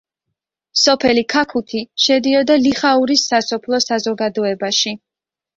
[0.83, 4.99] სოფელი ქაქუთი შედიოდა ლიხაურის სასოფლო საზოგადოებაში.